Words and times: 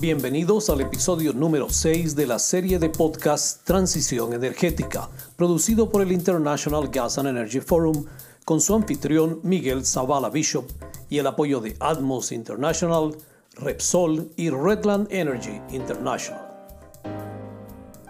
Bienvenidos 0.00 0.70
al 0.70 0.80
episodio 0.80 1.32
número 1.32 1.68
6 1.68 2.14
de 2.14 2.28
la 2.28 2.38
serie 2.38 2.78
de 2.78 2.88
podcast 2.88 3.64
Transición 3.64 4.32
Energética, 4.32 5.08
producido 5.34 5.90
por 5.90 6.02
el 6.02 6.12
International 6.12 6.86
Gas 6.86 7.18
and 7.18 7.30
Energy 7.30 7.58
Forum, 7.58 8.04
con 8.44 8.60
su 8.60 8.76
anfitrión 8.76 9.40
Miguel 9.42 9.84
Zavala 9.84 10.30
Bishop 10.30 10.66
y 11.10 11.18
el 11.18 11.26
apoyo 11.26 11.60
de 11.60 11.74
Atmos 11.80 12.30
International, 12.30 13.10
Repsol 13.56 14.30
y 14.36 14.50
Redland 14.50 15.08
Energy 15.10 15.60
International. 15.72 16.46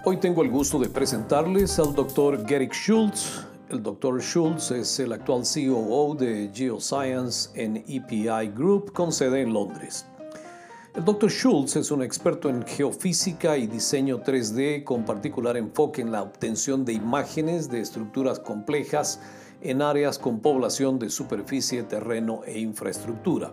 Hoy 0.04 0.18
tengo 0.18 0.42
el 0.42 0.50
gusto 0.50 0.78
de 0.78 0.90
presentarles 0.90 1.78
al 1.78 1.94
Dr. 1.94 2.46
Gerrit 2.46 2.74
Schultz. 2.74 3.46
El 3.70 3.82
Dr. 3.82 4.20
Schultz 4.20 4.72
es 4.72 5.00
el 5.00 5.14
actual 5.14 5.42
COO 5.42 6.14
de 6.14 6.50
Geoscience 6.52 7.48
en 7.54 7.78
EPI 7.88 8.50
Group 8.54 8.92
con 8.92 9.10
sede 9.10 9.40
en 9.40 9.54
Londres. 9.54 10.04
El 10.94 11.04
Dr. 11.04 11.30
Schultz 11.30 11.76
es 11.76 11.90
un 11.90 12.02
experto 12.02 12.48
en 12.48 12.64
geofísica 12.66 13.58
y 13.58 13.66
diseño 13.66 14.22
3D 14.22 14.84
con 14.84 15.04
particular 15.04 15.58
enfoque 15.58 16.00
en 16.00 16.10
la 16.10 16.22
obtención 16.22 16.86
de 16.86 16.94
imágenes 16.94 17.68
de 17.68 17.80
estructuras 17.80 18.40
complejas 18.40 19.20
en 19.60 19.82
áreas 19.82 20.18
con 20.18 20.40
población 20.40 20.98
de 20.98 21.10
superficie, 21.10 21.82
terreno 21.82 22.40
e 22.46 22.58
infraestructura. 22.58 23.52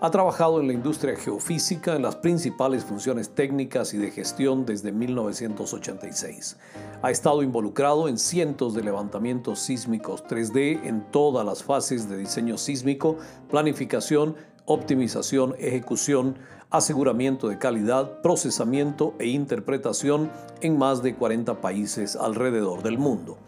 Ha 0.00 0.12
trabajado 0.12 0.60
en 0.60 0.68
la 0.68 0.74
industria 0.74 1.16
geofísica 1.16 1.96
en 1.96 2.02
las 2.02 2.14
principales 2.14 2.84
funciones 2.84 3.30
técnicas 3.34 3.94
y 3.94 3.98
de 3.98 4.12
gestión 4.12 4.64
desde 4.64 4.92
1986. 4.92 6.56
Ha 7.02 7.10
estado 7.10 7.42
involucrado 7.42 8.08
en 8.08 8.16
cientos 8.16 8.74
de 8.74 8.84
levantamientos 8.84 9.58
sísmicos 9.58 10.22
3D 10.22 10.84
en 10.84 11.10
todas 11.10 11.44
las 11.44 11.64
fases 11.64 12.08
de 12.08 12.16
diseño 12.16 12.58
sísmico, 12.58 13.16
planificación, 13.50 14.36
optimización, 14.68 15.54
ejecución, 15.58 16.36
aseguramiento 16.70 17.48
de 17.48 17.58
calidad, 17.58 18.20
procesamiento 18.20 19.14
e 19.18 19.28
interpretación 19.28 20.30
en 20.60 20.78
más 20.78 21.02
de 21.02 21.14
40 21.14 21.60
países 21.60 22.14
alrededor 22.14 22.82
del 22.82 22.98
mundo. 22.98 23.38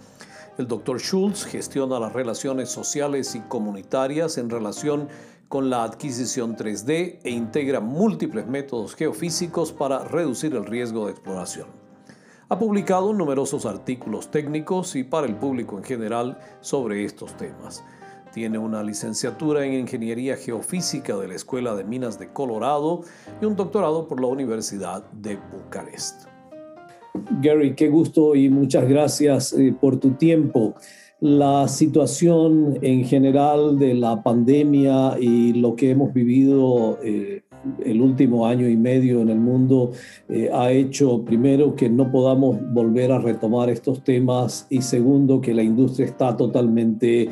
El 0.56 0.66
Dr. 0.66 0.98
Schultz 0.98 1.44
gestiona 1.44 2.00
las 2.00 2.14
relaciones 2.14 2.70
sociales 2.70 3.34
y 3.34 3.40
comunitarias 3.40 4.38
en 4.38 4.48
relación 4.48 5.08
con 5.48 5.68
la 5.68 5.84
adquisición 5.84 6.56
3D 6.56 7.18
e 7.22 7.30
integra 7.30 7.80
múltiples 7.80 8.46
métodos 8.46 8.94
geofísicos 8.94 9.72
para 9.72 10.04
reducir 10.04 10.54
el 10.54 10.64
riesgo 10.64 11.06
de 11.06 11.12
exploración. 11.12 11.66
Ha 12.48 12.58
publicado 12.58 13.12
numerosos 13.12 13.66
artículos 13.66 14.30
técnicos 14.30 14.96
y 14.96 15.04
para 15.04 15.26
el 15.26 15.36
público 15.36 15.76
en 15.76 15.84
general 15.84 16.38
sobre 16.60 17.04
estos 17.04 17.36
temas. 17.36 17.84
Tiene 18.32 18.58
una 18.58 18.82
licenciatura 18.84 19.66
en 19.66 19.72
Ingeniería 19.72 20.36
Geofísica 20.36 21.16
de 21.16 21.26
la 21.26 21.34
Escuela 21.34 21.74
de 21.74 21.82
Minas 21.82 22.18
de 22.18 22.28
Colorado 22.28 23.00
y 23.42 23.44
un 23.44 23.56
doctorado 23.56 24.06
por 24.06 24.20
la 24.20 24.28
Universidad 24.28 25.04
de 25.10 25.36
Bucarest. 25.36 26.26
Gary, 27.42 27.74
qué 27.74 27.88
gusto 27.88 28.36
y 28.36 28.48
muchas 28.48 28.88
gracias 28.88 29.52
eh, 29.52 29.74
por 29.78 29.98
tu 29.98 30.12
tiempo. 30.12 30.76
La 31.18 31.66
situación 31.66 32.78
en 32.82 33.04
general 33.04 33.78
de 33.78 33.94
la 33.94 34.22
pandemia 34.22 35.16
y 35.18 35.52
lo 35.54 35.74
que 35.74 35.90
hemos 35.90 36.14
vivido 36.14 36.98
eh, 37.02 37.42
el 37.84 38.00
último 38.00 38.46
año 38.46 38.68
y 38.68 38.76
medio 38.76 39.20
en 39.20 39.28
el 39.28 39.38
mundo 39.38 39.92
eh, 40.28 40.48
ha 40.52 40.70
hecho, 40.70 41.22
primero, 41.24 41.74
que 41.74 41.90
no 41.90 42.10
podamos 42.10 42.58
volver 42.72 43.12
a 43.12 43.18
retomar 43.18 43.68
estos 43.70 44.02
temas 44.02 44.66
y 44.70 44.82
segundo, 44.82 45.40
que 45.40 45.52
la 45.52 45.62
industria 45.62 46.06
está 46.06 46.36
totalmente 46.36 47.28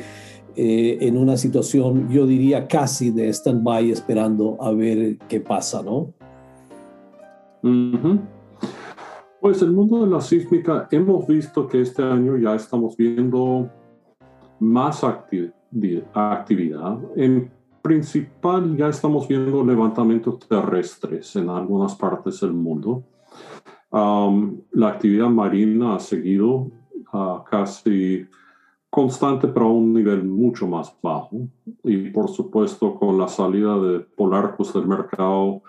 eh, 0.61 0.97
en 1.07 1.15
una 1.15 1.37
situación, 1.37 2.09
yo 2.09 2.27
diría 2.27 2.67
casi 2.67 3.11
de 3.11 3.29
stand-by, 3.29 3.91
esperando 3.91 4.57
a 4.59 4.73
ver 4.73 5.17
qué 5.29 5.39
pasa, 5.39 5.81
¿no? 5.81 6.13
Pues 9.39 9.61
el 9.61 9.71
mundo 9.71 10.03
de 10.03 10.11
la 10.11 10.19
sísmica, 10.19 10.85
hemos 10.91 11.25
visto 11.27 11.65
que 11.65 11.79
este 11.79 12.03
año 12.03 12.35
ya 12.35 12.55
estamos 12.55 12.97
viendo 12.97 13.69
más 14.59 15.01
actividad. 15.05 16.97
En 17.15 17.49
principal, 17.81 18.75
ya 18.75 18.89
estamos 18.89 19.29
viendo 19.29 19.63
levantamientos 19.63 20.39
terrestres 20.39 21.37
en 21.37 21.47
algunas 21.47 21.95
partes 21.95 22.41
del 22.41 22.51
mundo. 22.51 23.05
la 23.91 24.89
actividad 24.89 25.29
marina 25.29 25.95
ha 25.95 25.99
seguido 25.99 26.69
uh, 27.13 27.43
casi 27.49 28.27
constante 28.89 29.47
pero 29.47 29.67
a 29.67 29.71
un 29.71 29.93
nivel 29.93 30.23
mucho 30.23 30.67
más 30.67 30.95
bajo. 31.01 31.47
Y 31.83 32.09
por 32.09 32.29
supuesto 32.29 32.95
con 32.95 33.17
la 33.17 33.27
salida 33.27 33.79
de 33.79 33.99
Polarcus 33.99 34.73
del 34.73 34.87
mercado 34.87 35.61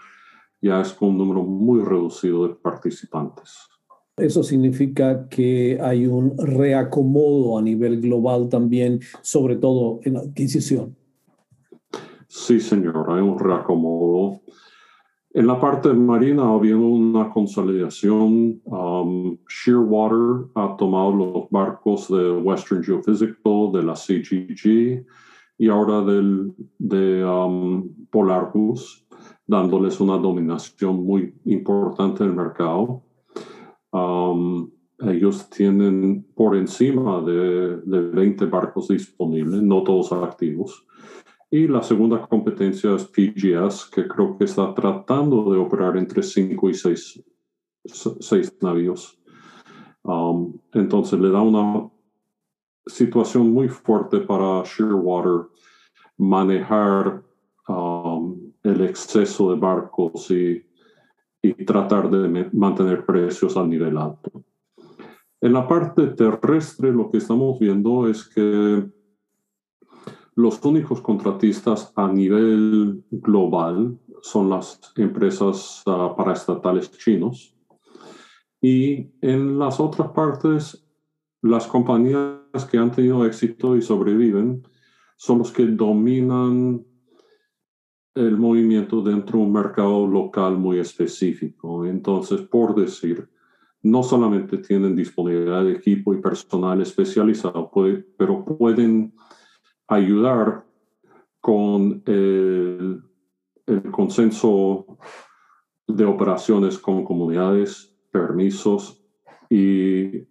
ya 0.63 0.81
es 0.81 0.93
con 0.93 1.11
un 1.11 1.19
número 1.19 1.43
muy 1.43 1.83
reducido 1.83 2.47
de 2.47 2.55
participantes. 2.55 3.71
Eso 4.17 4.43
significa 4.43 5.29
que 5.29 5.79
hay 5.81 6.07
un 6.07 6.37
reacomodo 6.37 7.59
a 7.59 7.63
nivel 7.63 8.03
global 8.03 8.51
también, 8.51 9.01
sobre 9.23 9.57
todo 9.57 10.01
en 10.05 10.19
adquisición. 10.19 10.95
Sí, 12.29 12.61
señor, 12.61 13.07
hay 13.09 13.23
un 13.23 13.39
reacomodo. 13.39 14.41
En 15.33 15.47
la 15.47 15.61
parte 15.61 15.93
marina 15.93 16.43
ha 16.43 16.55
habido 16.55 16.81
una 16.81 17.31
consolidación. 17.31 18.61
Um, 18.65 19.39
Shearwater 19.49 20.49
ha 20.57 20.77
tomado 20.77 21.13
los 21.13 21.51
barcos 21.51 22.09
de 22.09 22.33
Western 22.33 22.83
Geophysical, 22.83 23.71
de 23.73 23.83
la 23.85 23.95
CGG 23.95 25.07
y 25.57 25.69
ahora 25.69 26.01
del, 26.03 26.53
de 26.79 27.25
um, 27.25 27.89
Polarcus, 28.11 29.07
dándoles 29.47 30.01
una 30.01 30.17
dominación 30.17 31.05
muy 31.05 31.33
importante 31.45 32.25
en 32.25 32.31
el 32.31 32.37
mercado. 32.37 33.05
Um, 33.93 34.69
ellos 34.99 35.49
tienen 35.49 36.27
por 36.35 36.57
encima 36.57 37.21
de, 37.23 37.77
de 37.77 38.01
20 38.01 38.47
barcos 38.47 38.89
disponibles, 38.89 39.63
no 39.63 39.85
todos 39.85 40.13
activos. 40.13 40.85
Y 41.51 41.67
la 41.67 41.83
segunda 41.83 42.27
competencia 42.29 42.95
es 42.95 43.05
PGS, 43.07 43.91
que 43.91 44.07
creo 44.07 44.39
que 44.39 44.45
está 44.45 44.73
tratando 44.73 45.51
de 45.51 45.59
operar 45.59 45.97
entre 45.97 46.23
5 46.23 46.71
y 46.71 46.75
6 46.75 47.25
navíos. 48.63 49.19
Um, 50.03 50.59
entonces 50.73 51.19
le 51.19 51.31
da 51.31 51.41
una 51.43 51.91
situación 52.87 53.53
muy 53.53 53.69
fuerte 53.69 54.21
para 54.21 54.63
Shearwater 54.65 55.49
manejar 56.17 57.23
um, 57.69 58.53
el 58.63 58.83
exceso 58.83 59.53
de 59.53 59.61
barcos 59.61 60.31
y, 60.31 60.65
y 61.43 61.53
tratar 61.65 62.11
de 62.11 62.49
mantener 62.53 63.05
precios 63.05 63.57
a 63.57 63.67
nivel 63.67 63.99
alto. 63.99 64.45
En 65.41 65.53
la 65.53 65.67
parte 65.67 66.07
terrestre 66.09 66.93
lo 66.93 67.11
que 67.11 67.19
estamos 67.19 67.59
viendo 67.59 68.07
es 68.07 68.29
que 68.29 68.87
los 70.41 70.65
únicos 70.65 71.01
contratistas 71.01 71.93
a 71.97 72.09
nivel 72.09 73.05
global 73.11 73.99
son 74.23 74.51
las 74.51 74.81
empresas 74.97 75.83
uh, 75.87 76.15
paraestatales 76.17 76.91
chinos. 76.93 77.55
Y 78.61 79.11
en 79.21 79.59
las 79.59 79.81
otras 79.81 80.09
partes, 80.13 80.87
las 81.43 81.67
compañías 81.67 82.65
que 82.71 82.79
han 82.79 82.91
tenido 82.91 83.25
éxito 83.25 83.77
y 83.77 83.83
sobreviven 83.83 84.63
son 85.17 85.39
los 85.39 85.51
que 85.53 85.67
dominan 85.67 86.85
el 88.15 88.37
movimiento 88.37 89.03
dentro 89.03 89.39
de 89.39 89.45
un 89.45 89.53
mercado 89.53 90.07
local 90.07 90.59
muy 90.59 90.79
específico. 90.79 91.87
Entonces, 91.87 92.41
por 92.43 92.75
decir, 92.75 93.29
no 93.83 94.03
solamente 94.03 94.59
tienen 94.59 94.95
disponibilidad 94.95 95.65
de 95.65 95.73
equipo 95.73 96.13
y 96.13 96.21
personal 96.21 96.83
especializado, 96.83 97.71
pero 98.17 98.45
pueden 98.45 99.15
ayudar 99.91 100.65
con 101.41 102.03
el, 102.07 103.03
consenso 103.93 104.99
de 105.87 106.05
operaciones 106.05 106.79
con 106.79 107.05
comunidades, 107.05 107.97
permisos 108.11 109.01
y 109.49 110.27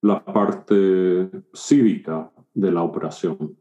la 0.00 0.24
parte 0.24 1.30
cívica 1.52 2.30
de 2.54 2.70
la 2.70 2.82
operación. 2.82 3.56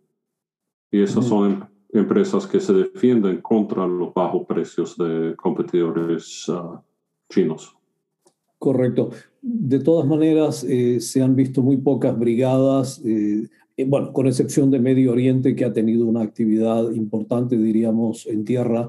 Y 0.92 1.01
esas 1.01 1.25
son 1.25 1.51
em, 1.51 2.00
empresas 2.00 2.45
que 2.45 2.60
se 2.60 2.74
defienden 2.74 3.42
contra 3.42 3.88
los 3.88 4.13
bajos 4.13 4.45
precios 4.48 4.98
de 4.98 5.36
competidores 5.36 6.45
ah, 6.50 6.84
chinos. 7.30 7.75
Correcto. 8.60 9.12
De 9.42 9.80
todas 9.80 10.07
maneras, 10.07 10.63
eh, 10.63 11.00
se 11.00 11.22
han 11.22 11.36
visto 11.36 11.62
muy 11.62 11.78
pocas 11.78 12.18
brigadas 12.18 13.00
eh, 13.06 13.44
eh, 13.44 13.50
bueno, 13.85 14.12
con 14.12 14.27
excepción 14.27 14.71
de 14.71 14.79
Medio 14.79 15.12
Oriente, 15.12 15.56
que 15.56 15.65
ha 15.65 15.74
tenido 15.74 16.06
una 16.06 16.21
actividad 16.21 16.91
importante, 16.91 17.57
diríamos, 17.57 18.25
en 18.25 18.44
tierra, 18.44 18.88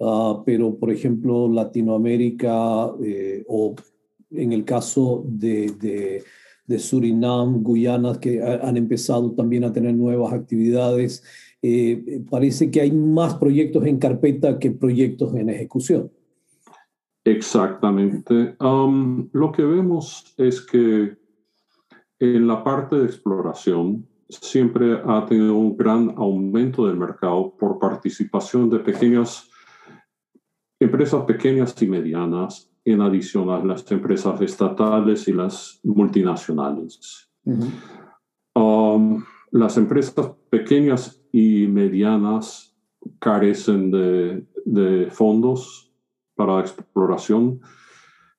ah, 0.00 0.42
pero 0.44 0.76
por 0.76 0.90
ejemplo 0.90 1.48
Latinoamérica 1.48 2.92
eh, 3.02 3.44
o 3.48 3.74
en 4.30 4.52
el 4.52 4.64
caso 4.64 5.24
de, 5.26 6.22
de, 6.66 6.78
Surinam, 6.78 7.62
Guyana, 7.62 8.18
que 8.20 8.42
han 8.42 8.76
empezado 8.76 9.30
también 9.32 9.64
a 9.64 9.72
tener 9.72 9.94
nuevas 9.94 10.32
actividades, 10.32 11.22
eh, 11.62 12.22
parece 12.28 12.70
que 12.70 12.80
hay 12.80 12.90
más 12.90 13.36
proyectos 13.36 13.86
en 13.86 13.98
carpeta 13.98 14.58
que 14.58 14.72
proyectos 14.72 15.34
en 15.34 15.48
ejecución. 15.48 16.10
Exactamente. 17.24 18.56
Lo 18.60 19.52
que 19.52 19.62
vemos 19.62 20.34
es 20.36 20.60
que 20.60 21.16
en 22.18 22.46
la 22.46 22.62
parte 22.62 22.96
de 22.96 23.06
exploración 23.06 24.06
siempre 24.28 25.00
ha 25.04 25.24
tenido 25.26 25.56
un 25.56 25.76
gran 25.76 26.14
aumento 26.16 26.86
del 26.86 26.96
mercado 26.96 27.54
por 27.58 27.78
participación 27.78 28.68
de 28.70 28.80
pequeñas 28.80 29.50
empresas 30.78 31.24
pequeñas 31.24 31.80
y 31.80 31.86
medianas, 31.86 32.70
en 32.84 33.00
adición 33.00 33.50
a 33.50 33.64
las 33.64 33.90
empresas 33.90 34.40
estatales 34.40 35.26
y 35.26 35.32
las 35.32 35.80
multinacionales. 35.82 37.28
Um, 38.54 39.24
las 39.50 39.76
empresas 39.76 40.32
pequeñas 40.50 41.20
y 41.32 41.66
medianas 41.66 42.76
carecen 43.18 43.90
de, 43.90 44.46
de 44.64 45.10
fondos 45.10 45.92
para 46.34 46.60
exploración 46.60 47.60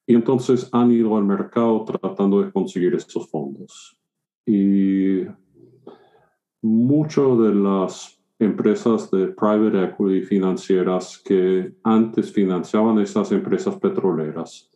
y 0.06 0.16
entonces 0.16 0.70
han 0.72 0.92
ido 0.92 1.18
al 1.18 1.26
mercado 1.26 1.84
tratando 1.84 2.42
de 2.42 2.52
conseguir 2.52 2.94
estos 2.94 3.30
fondos. 3.30 3.98
Y 4.46 5.26
mucho 6.62 7.36
de 7.38 7.54
las 7.54 8.20
empresas 8.40 9.10
de 9.12 9.28
private 9.28 9.84
equity 9.84 10.22
financieras 10.22 11.18
que 11.24 11.74
antes 11.84 12.32
financiaban 12.32 13.00
esas 13.00 13.32
empresas 13.32 13.76
petroleras 13.78 14.70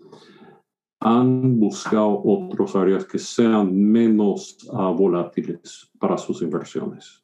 han 1.00 1.60
buscado 1.60 2.22
otras 2.24 2.76
áreas 2.76 3.06
que 3.06 3.18
sean 3.18 3.76
menos 3.76 4.58
uh, 4.72 4.94
volátiles 4.94 5.92
para 6.00 6.16
sus 6.18 6.44
inversiones. 6.44 7.24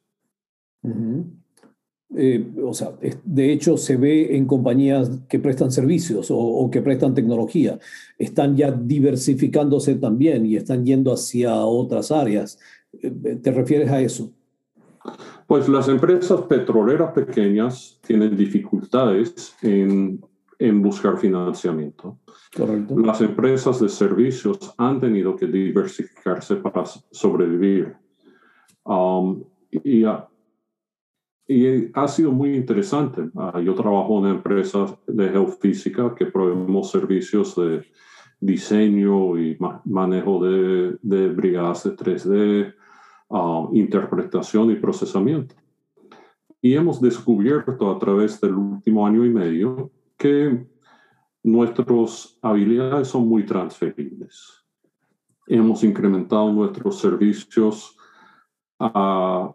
Eh, 2.15 2.53
o 2.63 2.73
sea, 2.73 2.93
de 3.23 3.51
hecho 3.51 3.77
se 3.77 3.97
ve 3.97 4.35
en 4.35 4.45
compañías 4.45 5.11
que 5.27 5.39
prestan 5.39 5.71
servicios 5.71 6.27
o, 6.31 6.69
que 6.71 6.81
prestan 6.81 7.13
tecnología. 7.13 7.77
Están 8.17 8.55
ya 8.55 8.71
diversificándose 8.71 9.95
también 9.95 10.45
y 10.45 10.55
están 10.55 10.83
yendo 10.83 11.13
hacia 11.13 11.55
otras 11.55 12.11
áreas. 12.11 12.57
Eh, 12.93 13.11
¿Te 13.41 13.51
refieres 13.51 13.91
a 13.91 14.01
eso? 14.01 14.33
Pues 15.47 15.69
las 15.69 15.87
empresas 15.87 16.41
petroleras 16.41 17.13
pequeñas 17.13 17.99
tienen 18.05 18.35
dificultades 18.35 19.55
en, 19.61 20.21
en 20.59 20.81
buscar 20.81 21.17
financiamiento. 21.17 22.19
Correcto. 22.55 22.97
Las 22.99 23.21
empresas 23.21 23.79
de 23.79 23.89
servicios 23.89 24.73
han 24.77 24.99
tenido 24.99 25.35
que 25.35 25.47
diversificarse 25.47 26.57
para 26.57 26.85
sobrevivir. 26.85 27.95
Um, 28.83 29.43
y, 29.71 30.05
y, 31.47 31.91
ha 31.93 32.07
sido 32.07 32.31
muy 32.31 32.55
interesante. 32.55 33.29
Ah, 33.35 33.61
yo 33.63 33.75
trabajo 33.75 34.19
en 34.19 34.35
empresas 34.35 34.95
de 35.07 35.29
geofísica 35.29 36.15
que 36.15 36.25
proveemos 36.25 36.91
servicios 36.91 37.55
de 37.55 37.85
diseño 38.39 39.37
y 39.39 39.57
manejo 39.85 40.43
de, 40.45 40.97
de 41.01 41.29
brigadas 41.29 41.83
de 41.83 41.95
3D, 41.95 42.75
interpretación 43.73 44.71
y 44.71 44.75
procesamiento. 44.75 45.55
Y 46.61 46.73
hemos 46.73 47.01
descubierto 47.01 47.91
a 47.91 47.99
través 47.99 48.39
del 48.41 48.55
último 48.55 49.05
año 49.05 49.25
y 49.25 49.29
medio 49.29 49.91
que 50.17 50.65
nuestras 51.43 52.37
habilidades 52.41 53.07
son 53.07 53.27
muy 53.27 53.45
transferibles. 53.45 54.65
Hemos 55.45 55.83
incrementado 55.83 56.51
nuestros 56.51 56.99
servicios 56.99 57.97
a, 58.79 59.53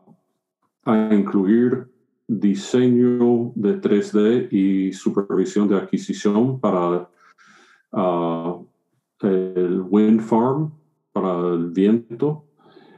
incluir 1.12 1.86
diseño 2.26 3.52
de 3.54 3.80
3D 3.80 4.48
y 4.50 4.92
supervisión 4.92 5.68
de 5.68 5.76
adquisición 5.76 6.58
para 6.58 7.08
uh, 7.92 8.66
el 9.20 9.82
wind 9.88 10.20
farm, 10.22 10.72
para 11.12 11.54
el 11.54 11.70
viento, 11.70 12.46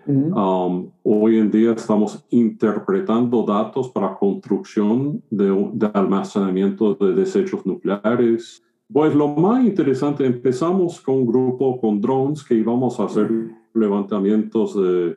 Um, 0.06 0.90
hoy 1.02 1.38
en 1.38 1.50
día 1.50 1.72
estamos 1.72 2.24
interpretando 2.30 3.42
datos 3.42 3.88
para 3.88 4.14
construcción 4.16 5.22
de, 5.30 5.70
de, 5.72 5.90
almacenamiento 5.94 6.94
de 6.94 7.14
desechos 7.14 7.64
nucleares. 7.64 8.62
Pues 8.92 9.14
lo 9.14 9.28
más 9.28 9.64
interesante, 9.64 10.26
empezamos 10.26 11.00
con 11.00 11.16
un 11.16 11.26
grupo 11.26 11.80
con 11.80 12.00
drones 12.00 12.44
que 12.44 12.54
íbamos 12.54 13.00
a 13.00 13.04
hacer 13.04 13.30
levantamientos 13.72 14.76
de 14.76 15.16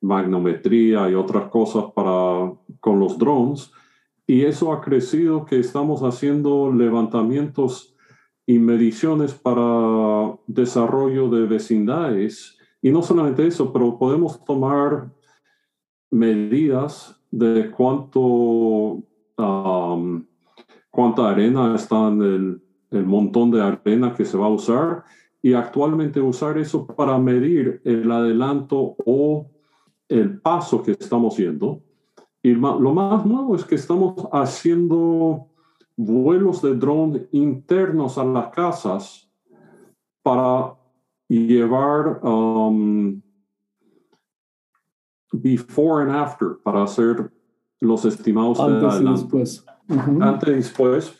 magnometría 0.00 1.08
y 1.08 1.14
otras 1.14 1.48
cosas 1.50 1.84
para, 1.94 2.52
con 2.80 2.98
los 2.98 3.16
drones. 3.16 3.70
Y 4.26 4.42
eso 4.42 4.72
ha 4.72 4.80
crecido 4.80 5.44
que 5.44 5.58
estamos 5.60 6.02
haciendo 6.02 6.72
levantamientos 6.72 7.94
y 8.44 8.58
mediciones 8.58 9.34
para 9.34 10.36
desarrollo 10.46 11.28
de 11.28 11.46
vecindades 11.46 12.59
y 12.82 12.90
no 12.90 13.02
solamente 13.02 13.46
eso, 13.46 13.72
pero 13.72 13.98
podemos 13.98 14.44
tomar 14.44 15.10
medidas 16.10 17.20
de 17.30 17.70
cuánto, 17.70 19.02
cuánta 20.90 21.30
arena 21.30 21.74
está 21.74 22.08
en 22.08 22.22
el, 22.22 22.62
el 22.90 23.06
montón 23.06 23.50
de 23.50 23.62
arena 23.62 24.14
que 24.14 24.24
se 24.24 24.36
va 24.36 24.46
a 24.46 24.50
usar 24.50 25.04
y 25.42 25.54
actualmente 25.54 26.20
usar 26.20 26.58
eso 26.58 26.86
para 26.86 27.18
medir 27.18 27.80
el 27.84 28.10
adelanto 28.10 28.96
o 29.06 29.50
el 30.08 30.40
paso 30.40 30.82
que 30.82 30.92
estamos 30.92 31.36
yendo. 31.36 31.82
Y 32.42 32.54
lo 32.54 32.94
más 32.94 33.24
nuevo 33.24 33.54
es 33.54 33.64
que 33.64 33.74
estamos 33.76 34.14
haciendo 34.32 35.46
vuelos 35.96 36.62
de 36.62 36.74
drone 36.74 37.28
internos 37.32 38.16
a 38.18 38.24
las 38.24 38.48
casas 38.48 39.30
para 40.22 40.74
llevar 41.38 42.20
um, 42.24 43.22
before 45.32 46.02
and 46.02 46.10
after 46.10 46.58
para 46.62 46.82
hacer 46.82 47.30
los 47.80 48.04
estimados 48.04 48.58
antes 48.58 48.80
de 48.80 48.88
adelanto. 48.88 49.20
después. 49.22 49.64
Antes 50.20 50.48
y 50.48 50.52
después 50.54 51.18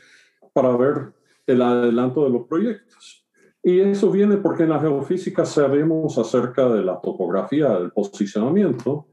para 0.53 0.77
ver 0.77 1.13
el 1.47 1.63
adelanto 1.63 2.25
de 2.25 2.31
los 2.31 2.47
proyectos. 2.47 3.25
Y 3.63 3.81
eso 3.81 4.11
viene 4.11 4.39
porque 4.39 4.65
en 4.65 4.71
la 4.71 4.81
geofísica 4.81 5.45
sabemos 5.45 6.19
acerca 6.19 6.69
de 6.69 6.83
la 6.83 7.01
topografía, 7.01 7.79
del 7.79 7.91
posicionamiento, 7.91 9.07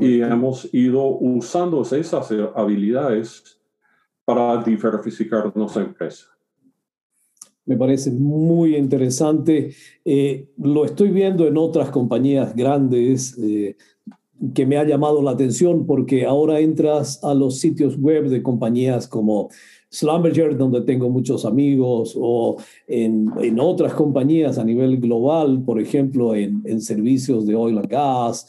y 0.00 0.22
hemos 0.22 0.72
ido 0.74 1.04
usando 1.04 1.82
esas 1.82 2.32
habilidades 2.56 3.60
para 4.24 4.62
diversificar 4.62 5.52
nuestra 5.54 5.82
empresa 5.82 6.37
me 7.68 7.76
parece 7.76 8.10
muy 8.10 8.76
interesante. 8.76 9.72
Eh, 10.04 10.48
lo 10.56 10.86
estoy 10.86 11.10
viendo 11.10 11.46
en 11.46 11.58
otras 11.58 11.90
compañías 11.90 12.56
grandes 12.56 13.36
eh, 13.38 13.76
que 14.54 14.64
me 14.64 14.78
ha 14.78 14.84
llamado 14.84 15.20
la 15.20 15.32
atención 15.32 15.84
porque 15.84 16.24
ahora 16.24 16.60
entras 16.60 17.22
a 17.22 17.34
los 17.34 17.58
sitios 17.58 17.98
web 17.98 18.28
de 18.28 18.42
compañías 18.42 19.06
como 19.06 19.50
Slumberger, 19.90 20.56
donde 20.56 20.80
tengo 20.80 21.10
muchos 21.10 21.44
amigos, 21.44 22.14
o 22.18 22.56
en, 22.86 23.30
en 23.40 23.60
otras 23.60 23.92
compañías 23.92 24.58
a 24.58 24.64
nivel 24.64 24.98
global, 24.98 25.62
por 25.62 25.80
ejemplo, 25.80 26.34
en, 26.34 26.62
en 26.64 26.80
servicios 26.80 27.46
de 27.46 27.54
oil 27.54 27.78
and 27.78 27.88
gas, 27.88 28.46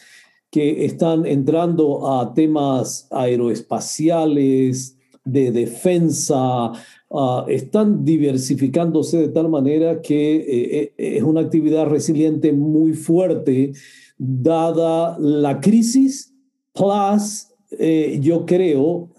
que 0.50 0.86
están 0.86 1.26
entrando 1.26 2.10
a 2.10 2.34
temas 2.34 3.08
aeroespaciales, 3.12 4.98
de 5.32 5.52
defensa, 5.52 6.72
Ah, 7.12 7.46
están 7.48 8.06
diversificándose 8.06 9.18
de 9.18 9.30
tal 9.30 9.50
manera 9.50 10.00
que 10.00 10.36
eh, 10.36 10.94
eh, 10.96 11.18
es 11.18 11.24
una 11.24 11.42
actividad 11.42 11.88
resiliente 11.88 12.54
muy 12.54 12.94
fuerte, 12.94 13.74
dada 14.16 15.18
la 15.18 15.60
crisis, 15.60 16.36
plus, 16.72 17.48
eh, 17.72 18.20
yo 18.22 18.46
creo, 18.46 19.10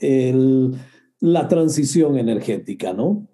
la 1.21 1.49
transición 1.49 2.17
energética, 2.17 2.93
¿no? 2.93 3.27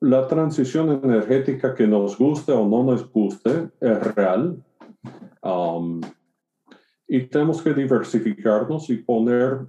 la 0.00 0.26
transición 0.26 1.00
energética 1.04 1.76
que 1.76 1.86
nos 1.86 2.18
guste 2.18 2.50
o 2.50 2.66
no 2.68 2.82
nos 2.82 3.10
guste 3.12 3.68
es 3.80 4.14
real. 4.16 4.60
Um, 5.42 6.00
y 7.06 7.20
tenemos 7.28 7.62
que 7.62 7.72
diversificarnos 7.72 8.90
y 8.90 8.96
poner 8.96 9.60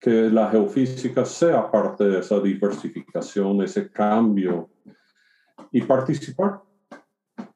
que 0.00 0.30
la 0.30 0.50
geofísica 0.50 1.24
sea 1.24 1.70
parte 1.70 2.04
de 2.04 2.20
esa 2.20 2.40
diversificación, 2.40 3.62
ese 3.62 3.90
cambio 3.90 4.70
y 5.72 5.82
participar, 5.82 6.62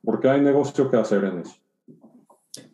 porque 0.02 0.28
hay 0.28 0.40
negocio 0.40 0.90
que 0.90 0.96
hacer 0.96 1.24
en 1.24 1.38
eso. 1.40 1.54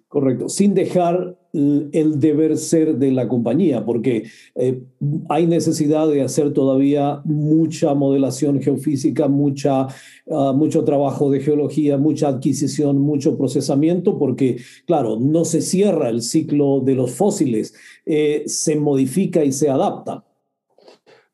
Correcto, 0.09 0.49
sin 0.49 0.75
dejar 0.75 1.38
el 1.53 2.21
deber 2.21 2.57
ser 2.57 2.97
de 2.97 3.11
la 3.11 3.27
compañía, 3.27 3.85
porque 3.85 4.25
eh, 4.55 4.83
hay 5.29 5.47
necesidad 5.47 6.09
de 6.09 6.23
hacer 6.23 6.53
todavía 6.53 7.23
mucha 7.25 7.95
modelación 7.95 8.61
geofísica, 8.61 9.29
mucha, 9.29 9.87
ah, 10.31 10.53
mucho 10.55 10.85
trabajo 10.85 11.31
de 11.31 11.41
geología, 11.41 11.97
mucha 11.97 12.29
adquisición, 12.29 12.99
mucho 12.99 13.39
procesamiento, 13.39 14.19
porque, 14.19 14.59
claro, 14.87 15.19
no 15.19 15.45
se 15.45 15.61
cierra 15.61 16.11
el 16.11 16.23
ciclo 16.23 16.81
de 16.85 16.95
los 16.95 17.13
fósiles, 17.13 17.75
eh, 18.05 18.43
se 18.47 18.77
modifica 18.77 19.45
y 19.45 19.53
se 19.53 19.71
adapta. 19.71 20.25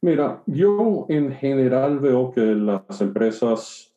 Mira, 0.00 0.42
yo 0.46 1.06
en 1.08 1.32
general 1.32 1.98
veo 1.98 2.30
que 2.30 2.42
las 2.42 3.00
empresas 3.00 3.93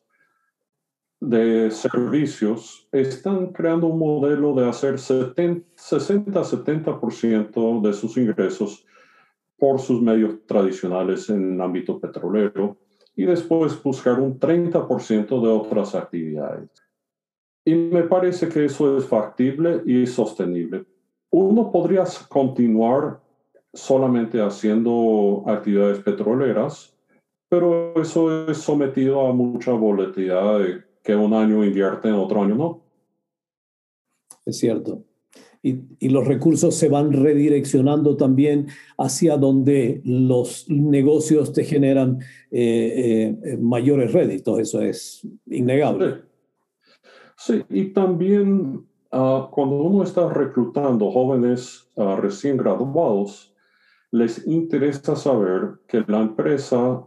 de 1.20 1.70
servicios 1.70 2.88
están 2.92 3.52
creando 3.52 3.88
un 3.88 3.98
modelo 3.98 4.54
de 4.54 4.66
hacer 4.68 4.94
60-70% 4.94 7.82
de 7.82 7.92
sus 7.92 8.16
ingresos 8.16 8.86
por 9.58 9.80
sus 9.80 10.00
medios 10.00 10.46
tradicionales 10.46 11.28
en 11.28 11.54
el 11.54 11.60
ámbito 11.60 11.98
petrolero 11.98 12.76
y 13.16 13.24
después 13.24 13.82
buscar 13.82 14.20
un 14.20 14.38
30% 14.38 15.42
de 15.42 15.48
otras 15.48 15.96
actividades. 15.96 16.70
Y 17.64 17.74
me 17.74 18.04
parece 18.04 18.48
que 18.48 18.66
eso 18.66 18.96
es 18.96 19.04
factible 19.04 19.82
y 19.84 20.06
sostenible. 20.06 20.84
Uno 21.30 21.72
podría 21.72 22.04
continuar 22.28 23.20
solamente 23.74 24.40
haciendo 24.40 25.42
actividades 25.46 25.98
petroleras, 25.98 26.96
pero 27.48 28.00
eso 28.00 28.48
es 28.48 28.58
sometido 28.58 29.26
a 29.26 29.32
mucha 29.32 29.72
volatilidad 29.72 30.60
que 31.08 31.16
un 31.16 31.32
año 31.32 31.64
invierte, 31.64 32.08
en 32.08 32.16
otro 32.16 32.42
año 32.42 32.54
no. 32.54 32.82
Es 34.44 34.58
cierto. 34.58 35.04
Y, 35.62 35.80
y, 35.98 36.10
los 36.10 36.26
recursos 36.26 36.74
se 36.74 36.90
van 36.90 37.14
redireccionando 37.14 38.14
también 38.18 38.66
hacia 38.98 39.38
donde 39.38 40.02
los 40.04 40.68
negocios 40.68 41.54
te 41.54 41.64
generan 41.64 42.18
eh, 42.50 43.34
eh, 43.42 43.56
mayores 43.56 44.12
réditos, 44.12 44.58
eso 44.58 44.82
es 44.82 45.26
innegable. 45.46 46.24
Sí, 47.38 47.64
y 47.70 47.86
también 47.94 48.86
uh, 49.10 49.48
cuando 49.50 49.76
uno 49.76 50.02
está 50.04 50.28
reclutando 50.28 51.10
jóvenes 51.10 51.88
uh, 51.94 52.16
recién 52.16 52.58
graduados, 52.58 53.54
les 54.10 54.46
interesa 54.46 55.16
saber 55.16 55.70
que 55.86 56.04
la 56.06 56.20
empresa 56.20 57.02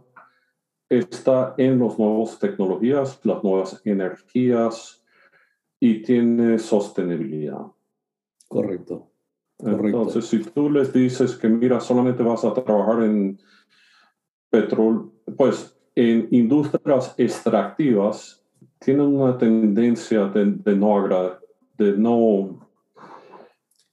está 0.98 1.54
en 1.56 1.78
las 1.78 1.98
nuevas 1.98 2.38
tecnologías, 2.38 3.18
las 3.24 3.42
nuevas 3.42 3.80
energías 3.84 5.02
y 5.80 6.02
tiene 6.02 6.58
sostenibilidad. 6.58 7.66
Correcto. 8.48 9.08
Entonces, 9.58 10.26
si 10.26 10.40
tú 10.40 10.70
les 10.70 10.92
dices 10.92 11.36
que, 11.36 11.48
mira, 11.48 11.80
solamente 11.80 12.22
vas 12.22 12.44
a 12.44 12.52
trabajar 12.52 13.04
en 13.04 13.38
petróleo, 14.50 15.12
pues 15.36 15.76
en 15.94 16.28
industrias 16.30 17.14
extractivas, 17.16 18.44
tienen 18.78 19.06
una 19.06 19.38
tendencia 19.38 20.26
de, 20.26 20.76
no 20.76 21.08
de 21.78 21.92
no 21.96 22.68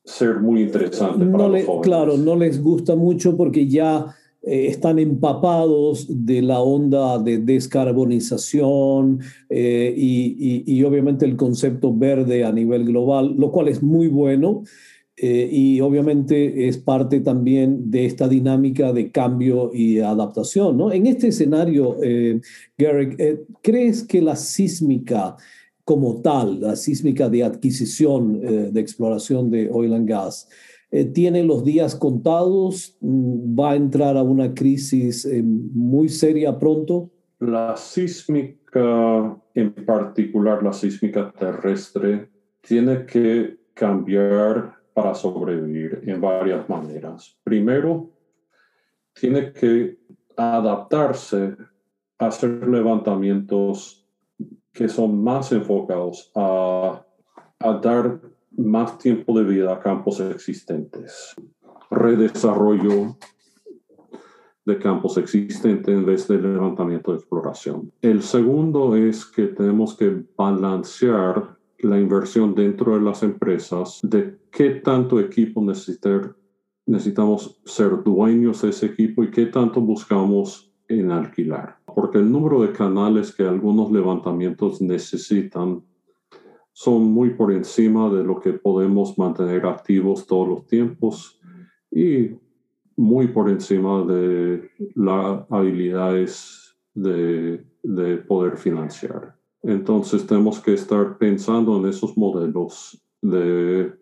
ser 0.04 0.40
muy 0.40 0.64
interesante 0.64 1.26
para 1.26 1.48
los 1.48 1.66
jóvenes. 1.66 1.82
Claro, 1.84 2.18
no 2.18 2.36
les 2.36 2.62
gusta 2.62 2.96
mucho 2.96 3.38
porque 3.38 3.68
ya 3.68 4.16
eh, 4.50 4.66
están 4.66 4.98
empapados 4.98 6.08
de 6.10 6.42
la 6.42 6.60
onda 6.60 7.20
de 7.20 7.38
descarbonización 7.38 9.20
eh, 9.48 9.94
y, 9.96 10.84
obviamente 10.84 11.28
el 11.28 11.36
concepto 11.36 11.96
verde 11.96 12.44
a 12.44 12.52
nivel 12.52 12.86
global, 12.86 13.36
lo 13.38 13.52
cual 13.52 13.68
es 13.68 13.84
muy 13.84 14.08
bueno. 14.08 14.64
Eh, 15.22 15.50
y 15.52 15.82
obviamente 15.82 16.68
es 16.68 16.78
parte 16.78 17.20
también 17.20 17.92
de 17.92 18.06
esta 18.06 18.28
dinámica 18.28 18.92
de 18.92 19.12
cambio 19.12 19.70
y 19.72 20.00
adaptación. 20.00 20.78
¿no? 20.78 20.92
En 20.92 21.06
este 21.06 21.28
escenario, 21.28 21.98
Garrick, 22.78 23.42
¿crees 23.62 24.04
que 24.04 24.22
la 24.22 24.36
sísmica 24.36 25.36
como 25.84 26.22
tal, 26.22 26.62
la 26.62 26.76
sísmica 26.76 27.30
de 27.30 27.44
adquisición, 27.44 28.72
de 28.74 28.80
exploración 28.80 29.52
de 29.52 29.70
oil 29.70 29.94
and 29.94 30.08
gas, 30.08 30.48
eh, 30.92 31.06
tiene 31.06 31.44
los 31.44 31.64
días 31.64 31.96
contados, 31.96 32.98
mm, 33.02 33.60
va 33.60 33.72
a 33.72 33.76
entrar 33.76 34.18
a 34.18 34.24
una 34.24 34.54
crisis 34.54 35.26
eh, 35.26 35.44
muy 35.44 36.10
seria 36.10 36.58
pronto. 36.58 37.12
La 37.40 37.78
sísmica, 37.78 39.38
en 39.54 39.74
particular 39.86 40.64
la 40.64 40.74
sísmica 40.74 41.32
terrestre, 41.32 42.30
tiene 42.62 43.06
que 43.06 43.58
cambiar 43.74 44.76
para 44.94 45.14
sobrevivir 45.14 46.02
en 46.06 46.20
varias 46.20 46.68
maneras. 46.68 47.40
Primero, 47.44 48.10
tiene 49.14 49.54
que 49.54 50.00
adaptarse 50.36 51.56
a 52.18 52.28
hacer 52.28 52.68
levantamientos 52.68 54.06
que 54.74 54.90
son 54.90 55.24
más 55.24 55.52
enfocados 55.52 56.32
a, 56.36 57.06
a 57.60 57.74
dar 57.80 58.20
más 58.60 58.98
tiempo 58.98 59.38
de 59.38 59.46
vida 59.46 59.74
a 59.74 59.80
campos 59.80 60.20
existentes. 60.20 61.34
Redesarrollo 61.90 63.18
de 64.66 64.78
campos 64.78 65.18
existentes 65.18 65.88
en 65.88 66.06
vez 66.06 66.28
de 66.28 66.40
levantamiento 66.40 67.12
de 67.12 67.18
exploración. 67.18 67.92
El 68.02 68.22
segundo 68.22 68.96
es 68.96 69.26
que 69.26 69.48
tenemos 69.48 69.96
que 69.96 70.24
balancear 70.38 71.58
la 71.80 72.00
inversión 72.00 72.54
dentro 72.54 72.96
de 72.96 73.02
las 73.02 73.24
empresas 73.24 74.00
de 74.04 74.38
qué 74.52 74.72
tanto 74.72 75.20
equipo 75.20 75.62
necesitar, 75.62 76.36
necesitamos 76.86 77.60
ser 77.66 78.04
dueños 78.04 78.62
de 78.62 78.70
ese 78.70 78.88
equipo 78.88 79.24
y 79.24 79.32
qué 79.32 79.46
tanto 79.46 79.80
buscamos 79.80 80.72
en 80.88 81.12
alquilar, 81.12 81.78
porque 81.86 82.18
el 82.18 82.32
número 82.32 82.62
de 82.62 82.72
canales 82.72 83.34
que 83.34 83.44
algunos 83.44 83.92
levantamientos 83.92 84.82
necesitan 84.82 85.84
son 86.80 87.12
muy 87.12 87.32
por 87.32 87.52
encima 87.52 88.10
de 88.10 88.24
lo 88.24 88.40
que 88.40 88.54
podemos 88.54 89.18
mantener 89.18 89.66
activos 89.66 90.26
todos 90.26 90.48
los 90.48 90.66
tiempos 90.66 91.38
y 91.92 92.30
muy 92.96 93.28
por 93.28 93.50
encima 93.50 94.02
de 94.06 94.72
las 94.96 95.42
habilidades 95.50 96.78
de, 96.94 97.66
de 97.84 98.18
poder 98.20 98.56
financiar. 98.56 99.36
Entonces 99.62 100.26
tenemos 100.26 100.62
que 100.62 100.74
estar 100.74 101.18
pensando 101.18 101.78
en 101.78 101.86
esos 101.86 102.16
modelos 102.16 102.98
de 103.22 103.94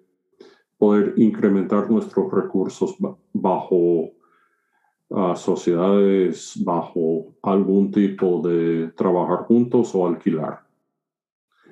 poder 0.77 1.15
incrementar 1.17 1.89
nuestros 1.89 2.31
recursos 2.31 2.95
bajo 3.33 4.11
a 5.09 5.35
sociedades 5.35 6.61
bajo 6.63 7.33
algún 7.41 7.89
tipo 7.89 8.39
de 8.47 8.89
trabajar 8.95 9.45
juntos 9.45 9.95
o 9.95 10.05
alquilar. 10.05 10.66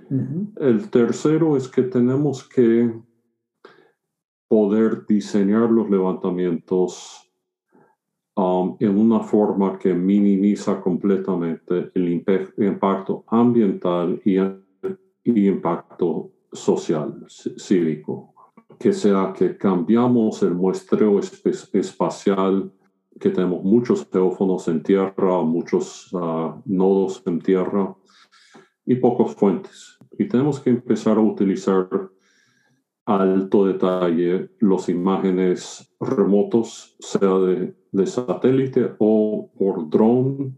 El 0.10 0.90
tercero 0.90 1.58
es 1.58 1.68
que 1.68 1.84
tenemos 1.84 2.48
que 2.48 2.94
poder 4.48 5.06
diseñar 5.08 5.72
los 5.72 5.90
levantamientos 5.90 7.32
um, 8.36 8.78
en 8.80 8.98
una 8.98 9.22
forma 9.22 9.80
que 9.80 9.94
minimiza 9.94 10.80
completamente 10.80 11.92
el 11.96 12.24
impacto 12.58 13.24
ambiental 13.28 14.22
y, 14.24 14.38
y 15.24 15.48
impacto 15.48 16.32
social, 16.52 17.26
cívico. 17.28 18.34
Que 18.78 18.94
sea 18.94 19.34
que 19.36 19.58
cambiamos 19.58 20.44
el 20.44 20.54
muestreo 20.54 21.20
espacial 21.20 22.72
que 23.20 23.30
tenemos 23.30 23.64
muchos 23.64 24.10
teófonos 24.10 24.68
en 24.68 24.84
tierra, 24.84 25.42
muchos 25.42 26.10
ah, 26.14 26.62
nodos 26.66 27.24
en 27.26 27.40
tierra 27.40 27.96
y 28.86 28.96
pocos 28.96 29.36
fuentes. 29.36 29.95
Y 30.18 30.28
tenemos 30.28 30.60
que 30.60 30.70
empezar 30.70 31.18
a 31.18 31.22
utilizar 31.22 31.88
alto 33.06 33.66
detalle 33.66 34.50
las 34.60 34.90
imágenes 34.90 35.96
remotos, 36.00 36.96
sea 37.00 37.38
de, 37.40 37.76
de 37.92 38.06
satélite 38.08 38.96
o 39.00 39.52
por 39.58 39.90
drone, 39.90 40.54